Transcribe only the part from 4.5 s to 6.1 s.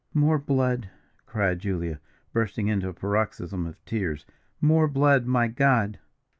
"more blood! my God!